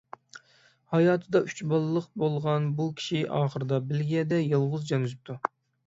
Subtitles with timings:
[0.93, 5.43] ھاياتىدا ئۈچ بالىلىق بولغان بۇ كىشى ئاخىرىدا بېلگىيەدە يالغۇز جان ئۈزۈپتۇ.